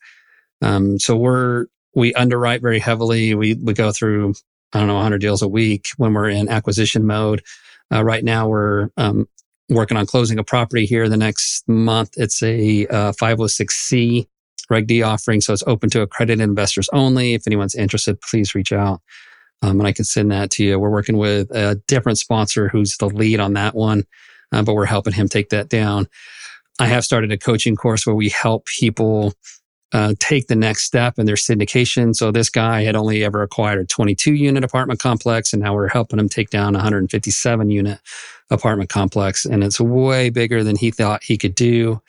[0.62, 3.36] Um, so we're we underwrite very heavily.
[3.36, 4.34] We we go through
[4.74, 7.42] I don't know 100 deals a week when we're in acquisition mode.
[7.94, 9.28] Uh, right now, we're um,
[9.70, 12.12] working on closing a property here the next month.
[12.18, 14.28] It's a uh, 506c
[14.70, 17.34] Reg D offering, so it's open to accredited investors only.
[17.34, 19.02] If anyone's interested, please reach out.
[19.62, 20.80] Um, and I can send that to you.
[20.80, 24.04] We're working with a different sponsor who's the lead on that one,
[24.52, 26.08] uh, but we're helping him take that down.
[26.80, 29.34] I have started a coaching course where we help people
[29.94, 32.14] uh, take the next step in their syndication.
[32.14, 35.88] So this guy had only ever acquired a 22 unit apartment complex, and now we're
[35.88, 38.00] helping him take down 157 unit
[38.52, 42.02] apartment complex, and it's way bigger than he thought he could do.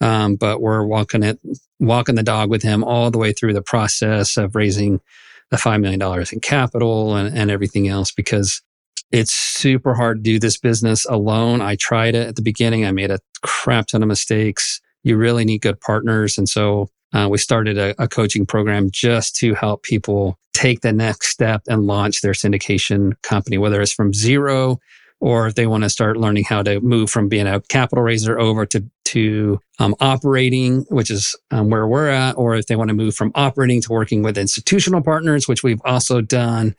[0.00, 1.38] Um, but we're walking it,
[1.78, 5.00] walking the dog with him all the way through the process of raising
[5.50, 8.62] the $5 million in capital and, and everything else because
[9.10, 11.60] it's super hard to do this business alone.
[11.60, 12.86] I tried it at the beginning.
[12.86, 14.80] I made a crap ton of mistakes.
[15.02, 16.38] You really need good partners.
[16.38, 20.92] And so uh, we started a, a, coaching program just to help people take the
[20.92, 24.78] next step and launch their syndication company, whether it's from zero
[25.20, 28.38] or if they want to start learning how to move from being a capital raiser
[28.38, 32.88] over to to um, operating, which is um, where we're at, or if they want
[32.88, 36.76] to move from operating to working with institutional partners, which we've also done.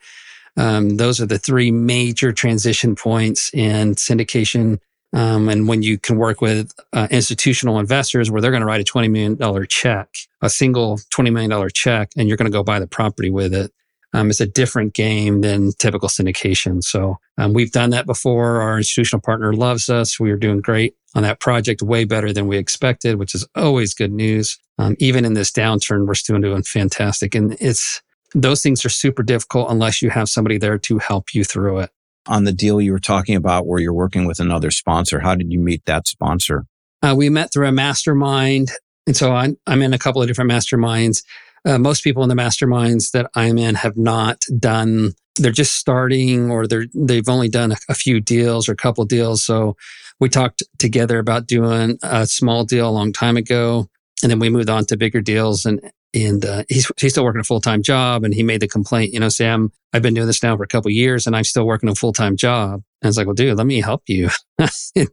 [0.56, 4.78] Um, those are the three major transition points in syndication.
[5.14, 8.80] Um, and when you can work with uh, institutional investors where they're going to write
[8.80, 10.08] a $20 million check,
[10.40, 13.72] a single $20 million check, and you're going to go buy the property with it.
[14.12, 16.82] Um, it's a different game than typical syndication.
[16.82, 18.60] So um, we've done that before.
[18.60, 20.20] Our institutional partner loves us.
[20.20, 23.94] We are doing great on that project, way better than we expected, which is always
[23.94, 24.58] good news.
[24.78, 27.34] Um, even in this downturn, we're still doing fantastic.
[27.34, 28.02] And it's
[28.34, 31.90] those things are super difficult unless you have somebody there to help you through it.
[32.26, 35.52] On the deal you were talking about where you're working with another sponsor, how did
[35.52, 36.66] you meet that sponsor?
[37.02, 38.70] Uh, we met through a mastermind.
[39.06, 41.24] And so I'm, I'm in a couple of different masterminds.
[41.64, 46.50] Uh, most people in the masterminds that I'm in have not done, they're just starting
[46.50, 49.44] or they're, they've only done a, a few deals or a couple deals.
[49.44, 49.76] So
[50.18, 53.88] we talked together about doing a small deal a long time ago.
[54.22, 55.80] And then we moved on to bigger deals and
[56.14, 58.24] and uh, he's he's still working a full time job.
[58.24, 60.68] And he made the complaint, you know, Sam, I've been doing this now for a
[60.68, 62.82] couple years, and I'm still working a full time job.
[63.02, 64.28] And it's like, well, dude, let me help you.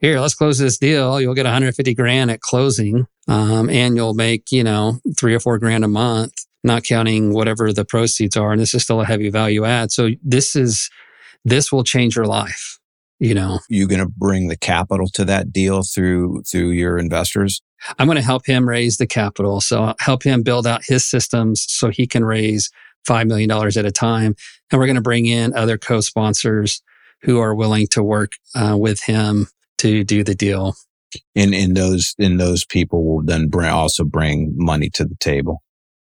[0.00, 1.20] Here, let's close this deal.
[1.20, 5.58] You'll get 150 grand at closing, um, and you'll make you know three or four
[5.58, 8.52] grand a month, not counting whatever the proceeds are.
[8.52, 9.92] And this is still a heavy value add.
[9.92, 10.90] So this is
[11.44, 12.78] this will change your life.
[13.18, 17.62] You know, you going to bring the capital to that deal through through your investors.
[17.98, 19.60] I'm going to help him raise the capital.
[19.60, 22.70] So I'll help him build out his systems so he can raise
[23.06, 24.34] $5 million at a time.
[24.70, 26.82] And we're going to bring in other co-sponsors
[27.22, 29.46] who are willing to work uh, with him
[29.78, 30.74] to do the deal.
[31.34, 35.62] And, and those, and those people will then bring, also bring money to the table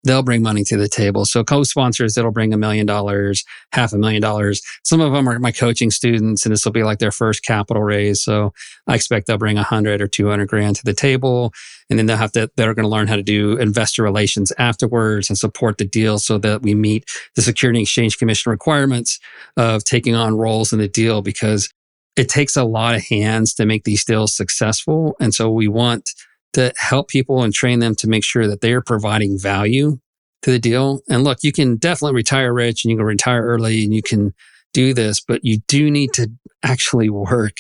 [0.04, 1.26] they'll bring money to the table.
[1.26, 4.62] So co-sponsors, it'll bring a million dollars, half a million dollars.
[4.84, 7.84] Some of them are my coaching students and this will be like their first capital
[7.84, 8.24] raise.
[8.24, 8.54] So
[8.88, 11.54] I expect they'll bring a hundred or 200 grand to the table.
[11.90, 15.30] And then they'll have to, they're going to learn how to do investor relations afterwards
[15.30, 19.20] and support the deal so that we meet the Security Exchange Commission requirements
[19.58, 21.70] of taking on roles in the deal because
[22.16, 25.16] it takes a lot of hands to make these deals successful.
[25.20, 26.10] And so we want
[26.54, 30.00] to help people and train them to make sure that they are providing value
[30.42, 31.02] to the deal.
[31.10, 34.34] And look, you can definitely retire rich and you can retire early and you can
[34.74, 36.32] do this, but you do need to
[36.64, 37.58] actually work.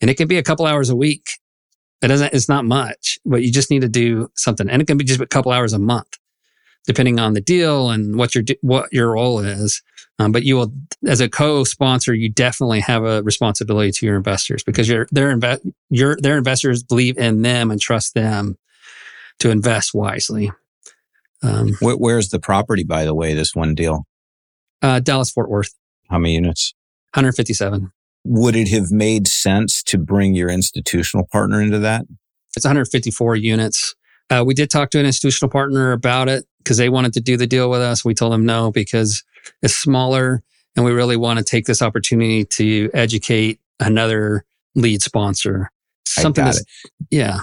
[0.00, 1.26] And it can be a couple hours a week.
[2.02, 4.68] It doesn't, it's not much, but you just need to do something.
[4.68, 6.16] And it can be just a couple hours a month,
[6.86, 9.82] depending on the deal and what your, what your role is.
[10.18, 10.72] Um, but you will,
[11.06, 15.72] as a co-sponsor, you definitely have a responsibility to your investors because your their inve-
[15.90, 18.56] your their investors believe in them and trust them
[19.38, 20.50] to invest wisely.
[21.42, 23.34] Um, Where, where's the property, by the way?
[23.34, 24.06] This one deal,
[24.82, 25.72] uh, Dallas Fort Worth.
[26.10, 26.74] How many units?
[27.14, 27.92] 157.
[28.24, 32.06] Would it have made sense to bring your institutional partner into that?
[32.56, 33.94] It's 154 units.
[34.30, 37.36] Uh, we did talk to an institutional partner about it because they wanted to do
[37.36, 38.04] the deal with us.
[38.04, 39.24] We told them no because
[39.62, 40.42] it's smaller
[40.76, 45.70] and we really want to take this opportunity to educate another lead sponsor.
[46.06, 46.62] Something that's,
[47.10, 47.40] yeah.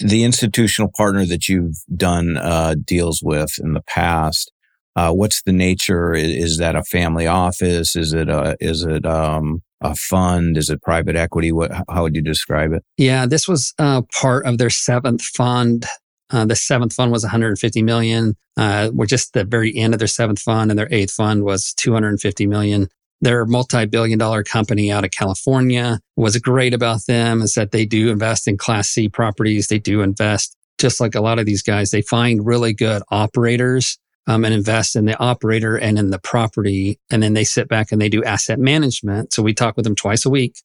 [0.00, 4.52] The institutional partner that you've done uh, deals with in the past,
[4.96, 6.14] uh, what's the nature?
[6.14, 7.94] Is, is, that a family office?
[7.96, 10.56] Is it a, is it, um, a fund?
[10.56, 11.52] Is it private equity?
[11.52, 12.82] What, how would you describe it?
[12.96, 15.86] Yeah, this was uh, part of their seventh fund
[16.34, 18.36] Uh, the seventh fund was 150 million.
[18.56, 21.72] Uh, we're just the very end of their seventh fund, and their eighth fund was
[21.74, 22.88] 250 million.
[23.20, 26.00] They're multi-billion dollar company out of California.
[26.16, 29.68] What's great about them is that they do invest in class C properties.
[29.68, 31.92] They do invest just like a lot of these guys.
[31.92, 36.98] They find really good operators um, and invest in the operator and in the property.
[37.12, 39.32] And then they sit back and they do asset management.
[39.32, 40.56] So we talk with them twice a week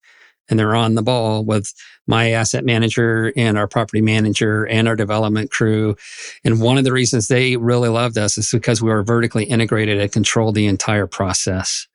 [0.49, 1.73] and they're on the ball with
[2.07, 5.95] my asset manager and our property manager and our development crew.
[6.43, 9.99] And one of the reasons they really loved us is because we were vertically integrated
[9.99, 11.87] and controlled the entire process.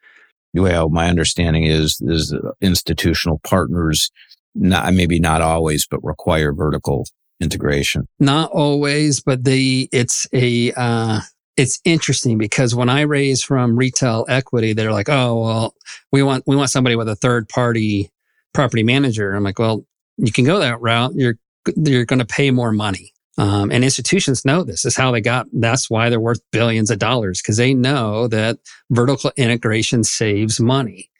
[0.54, 4.10] Well, my understanding is is institutional partners,
[4.54, 7.06] not maybe not always, but require vertical
[7.40, 8.06] integration.
[8.20, 11.20] Not always, but they it's a uh,
[11.56, 15.74] it's interesting because when I raise from retail equity, they're like, "Oh, well,
[16.12, 18.10] we want we want somebody with a third party
[18.54, 19.34] property manager.
[19.34, 19.84] I'm like, well,
[20.16, 21.12] you can go that route.
[21.14, 21.36] You're
[21.76, 23.12] you're going to pay more money.
[23.36, 25.46] Um, and institutions know this is how they got.
[25.52, 28.58] That's why they're worth billions of dollars because they know that
[28.90, 31.10] vertical integration saves money.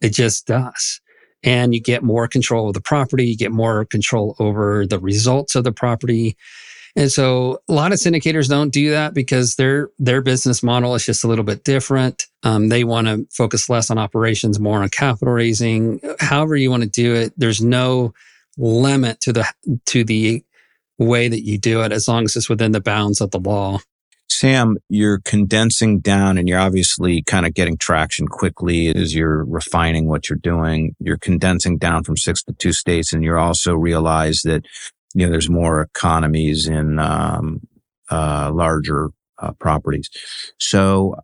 [0.00, 1.00] It just does.
[1.42, 3.26] And you get more control of the property.
[3.26, 6.36] You get more control over the results of the property.
[6.96, 11.04] And so a lot of syndicators don't do that because their their business model is
[11.04, 12.27] just a little bit different.
[12.42, 16.00] Um, they want to focus less on operations, more on capital raising.
[16.20, 18.14] However you want to do it, there's no
[18.56, 19.46] limit to the
[19.86, 20.44] to the
[20.98, 23.78] way that you do it as long as it's within the bounds of the law.
[24.30, 30.06] Sam, you're condensing down and you're obviously kind of getting traction quickly as you're refining
[30.06, 30.94] what you're doing.
[31.00, 34.64] You're condensing down from six to two states and you're also realize that
[35.14, 37.60] you know, there's more economies in um,
[38.10, 40.10] uh, larger uh, properties.
[40.58, 41.16] So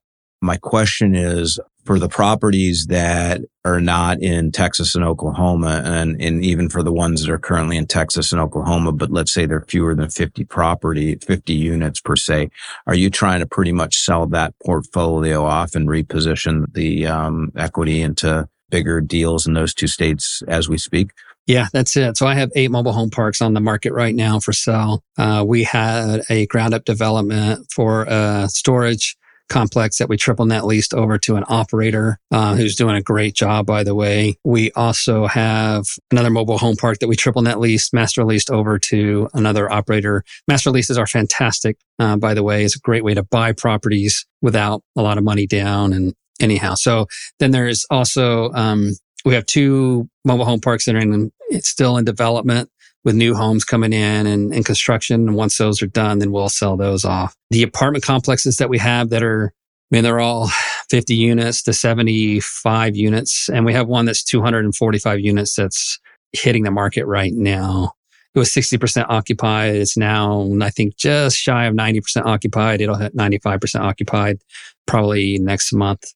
[0.44, 6.44] my question is for the properties that are not in Texas and Oklahoma, and, and
[6.44, 9.64] even for the ones that are currently in Texas and Oklahoma, but let's say they're
[9.68, 12.50] fewer than 50 property, 50 units per se,
[12.86, 18.00] are you trying to pretty much sell that portfolio off and reposition the um, equity
[18.00, 21.10] into bigger deals in those two states as we speak?
[21.46, 22.16] Yeah, that's it.
[22.16, 25.04] So I have eight mobile home parks on the market right now for sale.
[25.18, 29.16] Uh, we had a ground up development for a storage
[29.48, 33.34] complex that we triple net leased over to an operator uh, who's doing a great
[33.34, 34.36] job, by the way.
[34.44, 38.78] We also have another mobile home park that we triple net leased, master leased over
[38.78, 40.24] to another operator.
[40.48, 42.64] Master leases are fantastic, uh, by the way.
[42.64, 46.74] It's a great way to buy properties without a lot of money down and anyhow.
[46.74, 47.06] So
[47.38, 48.92] then there's also um,
[49.24, 52.70] we have two mobile home parks that are in, it's still in development
[53.04, 55.28] with new homes coming in and, and construction.
[55.28, 57.36] And once those are done, then we'll sell those off.
[57.50, 59.52] The apartment complexes that we have that are,
[59.92, 60.48] I mean, they're all
[60.90, 63.48] 50 units to 75 units.
[63.48, 65.98] And we have one that's 245 units that's
[66.32, 67.92] hitting the market right now.
[68.34, 69.76] It was 60% occupied.
[69.76, 72.80] It's now, I think, just shy of 90% occupied.
[72.80, 74.38] It'll hit 95% occupied
[74.86, 76.12] probably next month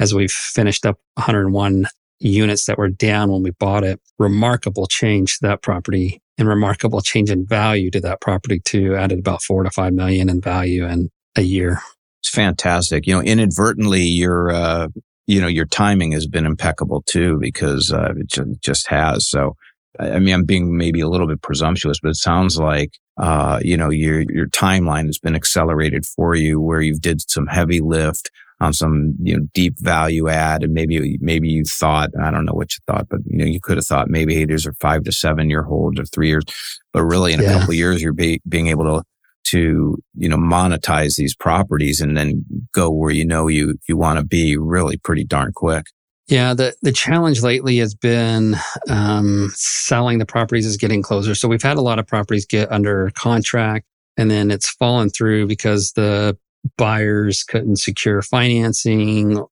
[0.00, 1.86] as we've finished up 101
[2.20, 4.00] units that were down when we bought it.
[4.18, 8.94] Remarkable change to that property and remarkable change in value to that property too.
[8.94, 11.80] Added about four to five million in value in a year.
[12.22, 13.06] It's fantastic.
[13.06, 14.88] You know, inadvertently, your uh,
[15.26, 19.28] you know your timing has been impeccable too because uh, it just has.
[19.28, 19.56] So,
[19.98, 23.76] I mean, I'm being maybe a little bit presumptuous, but it sounds like uh, you
[23.76, 28.30] know your your timeline has been accelerated for you, where you've did some heavy lift
[28.60, 30.62] on some you know deep value add.
[30.62, 33.60] And maybe maybe you thought i don't know what you thought but you know you
[33.60, 36.44] could have thought maybe hey there's a five to seven year hold or three years.
[36.92, 39.04] But really in a couple of years you're be, being able to
[39.42, 44.18] to you know monetize these properties and then go where you know you you want
[44.18, 45.86] to be really pretty darn quick.
[46.28, 48.54] Yeah, the, the challenge lately has been
[48.88, 51.34] um, selling the properties is getting closer.
[51.34, 53.84] So we've had a lot of properties get under contract
[54.16, 56.36] and then it's fallen through because the
[56.76, 59.44] buyers couldn't secure financing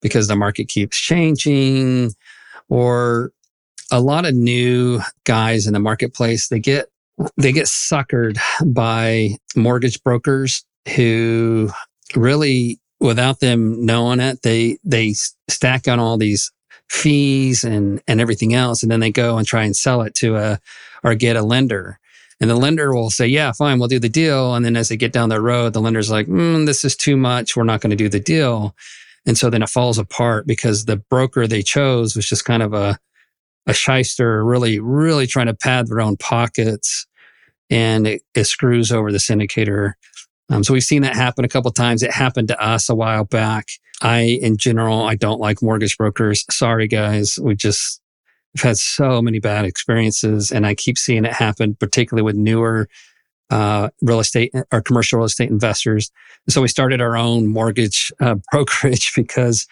[0.00, 2.12] because the market keeps changing
[2.68, 3.32] or
[3.90, 6.88] a lot of new guys in the marketplace they get
[7.36, 11.70] they get suckered by mortgage brokers who
[12.16, 15.14] really without them knowing it they they
[15.48, 16.50] stack on all these
[16.88, 20.36] fees and and everything else and then they go and try and sell it to
[20.36, 20.58] a
[21.02, 21.98] or get a lender
[22.40, 24.54] and the lender will say, yeah, fine, we'll do the deal.
[24.54, 27.16] And then as they get down the road, the lender's like, mm, this is too
[27.16, 27.56] much.
[27.56, 28.74] We're not going to do the deal.
[29.26, 32.74] And so then it falls apart because the broker they chose was just kind of
[32.74, 32.98] a,
[33.66, 37.06] a shyster, really, really trying to pad their own pockets.
[37.70, 39.92] And it, it screws over the syndicator.
[40.50, 42.02] Um, so we've seen that happen a couple times.
[42.02, 43.68] It happened to us a while back.
[44.02, 46.44] I, in general, I don't like mortgage brokers.
[46.50, 47.38] Sorry, guys.
[47.40, 48.02] We just,
[48.56, 52.88] I've had so many bad experiences and I keep seeing it happen, particularly with newer
[53.50, 56.10] uh, real estate or commercial real estate investors.
[56.48, 59.66] so we started our own mortgage uh, brokerage because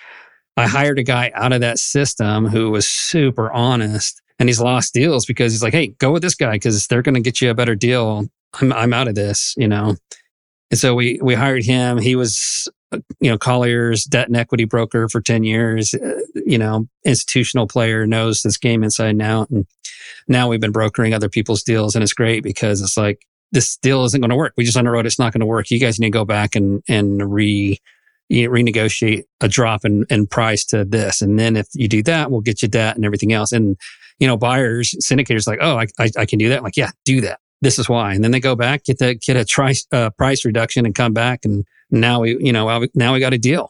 [0.57, 4.93] I hired a guy out of that system who was super honest and he's lost
[4.93, 7.51] deals because he's like, Hey, go with this guy because they're going to get you
[7.51, 8.27] a better deal.
[8.61, 9.97] I'm, I'm out of this, you know?
[10.71, 11.99] And so we, we hired him.
[11.99, 12.69] He was,
[13.21, 18.07] you know, Colliers debt and equity broker for 10 years, uh, you know, institutional player
[18.07, 19.51] knows this game inside and out.
[19.51, 19.67] And
[20.29, 24.05] now we've been brokering other people's deals and it's great because it's like, this deal
[24.05, 24.55] isn't going to work.
[24.57, 25.71] We just underwrote it's not going to work.
[25.71, 27.79] You guys need to go back and, and re,
[28.31, 31.21] renegotiate a drop in, in price to this.
[31.21, 33.53] And then if you do that, we'll get you that and everything else.
[33.53, 33.77] And,
[34.19, 36.59] you know, buyers, syndicators like, oh, I, I, I can do that.
[36.59, 37.41] I'm like, yeah, do that.
[37.61, 38.15] This is why.
[38.15, 41.13] And then they go back, get the, get a tri- uh, price reduction and come
[41.13, 41.45] back.
[41.45, 43.69] And now we, you know, now we got a deal.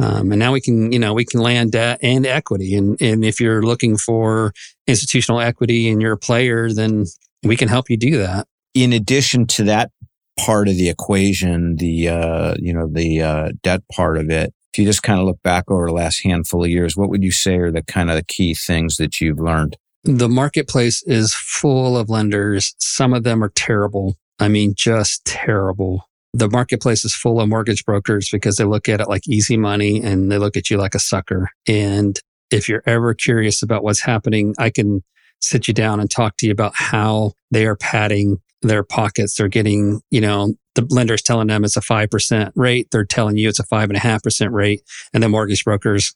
[0.00, 2.74] Um, and now we can, you know, we can land debt and equity.
[2.74, 4.52] And, and if you're looking for
[4.86, 7.04] institutional equity and you're a player, then
[7.42, 8.46] we can help you do that.
[8.74, 9.90] In addition to that
[10.38, 14.54] part of the equation, the uh, you know the uh, debt part of it.
[14.72, 17.22] If you just kind of look back over the last handful of years, what would
[17.22, 19.76] you say are the kind of the key things that you've learned?
[20.04, 22.74] The marketplace is full of lenders.
[22.78, 24.16] Some of them are terrible.
[24.38, 26.08] I mean, just terrible.
[26.34, 30.02] The marketplace is full of mortgage brokers because they look at it like easy money
[30.02, 31.50] and they look at you like a sucker.
[31.68, 32.18] And
[32.50, 35.02] if you're ever curious about what's happening, I can
[35.40, 39.36] sit you down and talk to you about how they are padding their pockets.
[39.36, 42.88] They're getting, you know, the lender's telling them it's a 5% rate.
[42.90, 44.82] They're telling you it's a five and a half percent rate.
[45.12, 46.14] And the mortgage brokers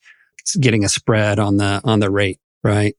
[0.61, 2.39] getting a spread on the, on the rate.
[2.62, 2.97] Right.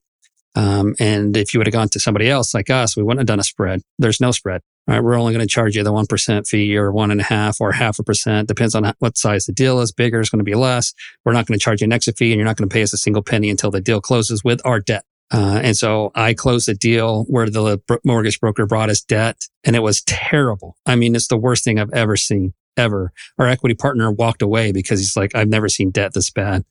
[0.54, 3.26] Um, and if you would have gone to somebody else like us, we wouldn't have
[3.26, 3.82] done a spread.
[3.98, 4.60] There's no spread.
[4.88, 5.04] Right.
[5.04, 7.72] We're only going to charge you the 1% fee or one and a half or
[7.72, 8.48] half a percent.
[8.48, 9.92] Depends on what size the deal is.
[9.92, 10.94] Bigger is going to be less.
[11.26, 12.82] We're not going to charge you an exit fee and you're not going to pay
[12.82, 15.04] us a single penny until the deal closes with our debt.
[15.30, 19.76] Uh, and so I closed a deal where the mortgage broker brought us debt and
[19.76, 20.78] it was terrible.
[20.86, 23.12] I mean, it's the worst thing I've ever seen ever.
[23.38, 26.64] Our equity partner walked away because he's like, I've never seen debt this bad.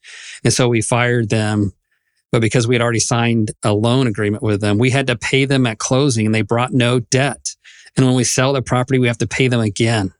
[0.43, 1.73] And so we fired them.
[2.31, 5.45] But because we had already signed a loan agreement with them, we had to pay
[5.45, 7.55] them at closing and they brought no debt.
[7.97, 10.13] And when we sell the property, we have to pay them again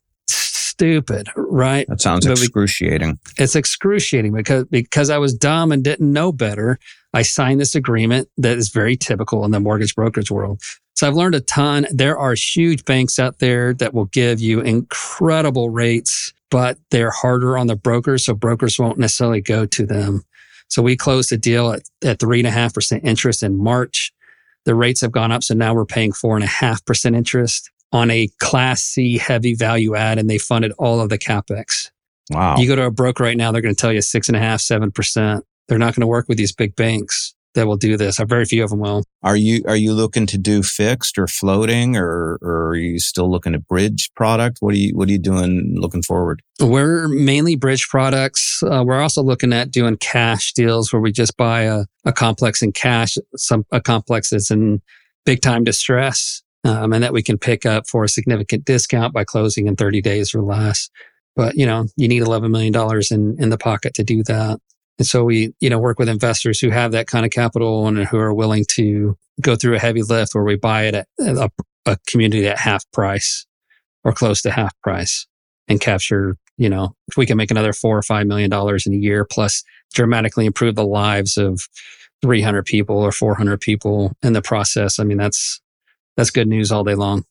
[0.78, 1.88] stupid, right?
[1.88, 3.18] That sounds excruciating.
[3.38, 6.78] It's excruciating because because I was dumb and didn't know better.
[7.14, 10.62] I signed this agreement that is very typical in the mortgage brokerage world.
[10.94, 11.88] So I've learned a ton.
[11.92, 17.58] There are huge banks out there that will give you incredible rates, but they're harder
[17.58, 18.26] on the brokers.
[18.26, 20.22] So brokers won't necessarily go to them.
[20.68, 24.12] So we closed the deal at, at three and a half percent interest in March.
[24.68, 25.43] The rates have gone up.
[25.43, 29.55] So now we're paying four and a half percent interest on a class C heavy
[29.55, 31.89] value add and they funded all of the capex.
[32.32, 32.57] Wow.
[32.57, 34.41] You go to a broker right now, they're going to tell you six and a
[34.41, 35.45] half, seven percent.
[35.70, 38.20] They're not going to work with these big banks that will do this.
[38.20, 39.03] Very few of them will.
[39.24, 43.30] Are you are you looking to do fixed or floating, or, or are you still
[43.30, 44.58] looking at bridge product?
[44.62, 46.41] What are you What are you doing looking forward?
[46.62, 48.62] We're mainly bridge products.
[48.64, 52.62] Uh, we're also looking at doing cash deals where we just buy a, a complex
[52.62, 54.82] in cash, some a complex that's in
[55.26, 59.24] big time distress um, and that we can pick up for a significant discount by
[59.24, 60.89] closing in 30 days or less.
[61.36, 62.74] But, you know, you need $11 million
[63.12, 64.60] in, in the pocket to do that.
[64.98, 68.00] And so we, you know, work with investors who have that kind of capital and
[68.06, 71.50] who are willing to go through a heavy lift where we buy it at a,
[71.86, 73.45] a community at half price
[74.04, 75.28] or close to half price
[75.68, 78.93] and capture, you know, if we can make another four or five million dollars in
[78.93, 81.68] a year plus dramatically improve the lives of
[82.24, 85.00] 300 people or 400 people in the process.
[85.00, 85.62] I mean, that's,
[86.16, 87.26] that's good news all day long.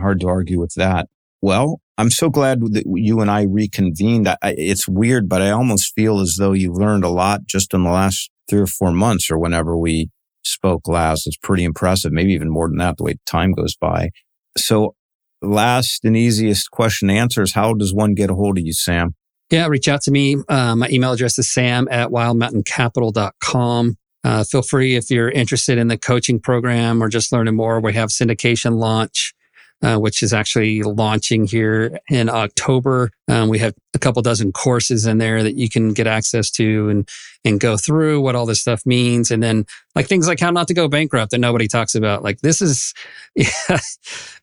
[0.00, 1.08] Hard to argue with that.
[1.42, 4.28] Well, I'm so glad that you and I reconvened.
[4.28, 7.82] I, it's weird, but I almost feel as though you've learned a lot just in
[7.82, 10.08] the last three or four months or whenever we
[10.44, 11.26] spoke last.
[11.26, 14.10] It's pretty impressive, maybe even more than that, the way time goes by.
[14.56, 14.94] So,
[15.42, 18.72] last and easiest question to answer is how does one get a hold of you,
[18.72, 19.16] Sam?
[19.50, 20.36] Yeah, reach out to me.
[20.48, 23.96] Uh, my email address is sam at wildmountaincapital.com.
[24.24, 27.80] Uh, feel free if you're interested in the coaching program or just learning more.
[27.80, 29.34] We have syndication launch.
[29.80, 33.12] Uh, which is actually launching here in October.
[33.28, 36.88] Um, we have a couple dozen courses in there that you can get access to
[36.88, 37.08] and
[37.44, 40.66] and go through what all this stuff means, and then like things like how not
[40.66, 42.24] to go bankrupt that nobody talks about.
[42.24, 42.92] Like this is,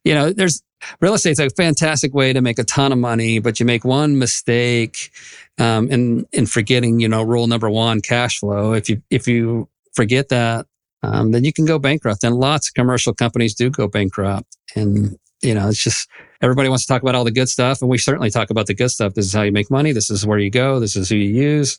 [0.05, 0.63] you know, there's
[1.01, 4.17] real estate's a fantastic way to make a ton of money, but you make one
[4.17, 5.11] mistake
[5.57, 8.71] um, in in forgetting, you know, rule number one, cash flow.
[8.71, 10.65] If you if you forget that,
[11.03, 12.23] um, then you can go bankrupt.
[12.23, 14.57] And lots of commercial companies do go bankrupt.
[14.75, 16.07] And you know, it's just
[16.41, 18.73] everybody wants to talk about all the good stuff, and we certainly talk about the
[18.73, 19.13] good stuff.
[19.13, 19.91] This is how you make money.
[19.91, 20.79] This is where you go.
[20.79, 21.77] This is who you use.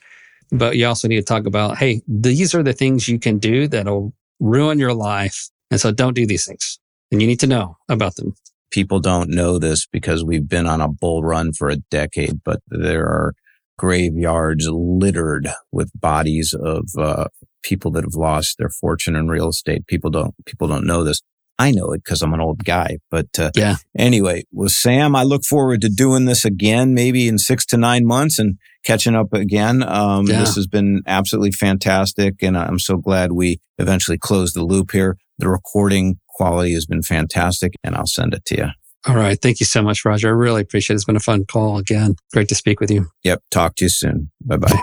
[0.52, 3.66] But you also need to talk about, hey, these are the things you can do
[3.66, 5.48] that'll ruin your life.
[5.70, 6.78] And so don't do these things.
[7.10, 8.34] And you need to know about them.
[8.70, 12.60] people don't know this because we've been on a bull run for a decade, but
[12.68, 13.34] there are
[13.78, 17.26] graveyards littered with bodies of uh,
[17.62, 19.86] people that have lost their fortune in real estate.
[19.86, 21.20] People don't people don't know this.
[21.58, 22.98] I know it because I'm an old guy.
[23.10, 23.76] But uh, yeah.
[23.96, 28.06] Anyway, with Sam, I look forward to doing this again, maybe in six to nine
[28.06, 29.82] months, and catching up again.
[29.82, 30.40] Um, yeah.
[30.40, 35.16] This has been absolutely fantastic, and I'm so glad we eventually closed the loop here.
[35.38, 38.66] The recording quality has been fantastic, and I'll send it to you.
[39.06, 39.40] All right.
[39.40, 40.28] Thank you so much, Roger.
[40.28, 40.96] I really appreciate it.
[40.96, 42.16] It's been a fun call again.
[42.32, 43.06] Great to speak with you.
[43.22, 43.42] Yep.
[43.50, 44.30] Talk to you soon.
[44.44, 44.82] Bye bye.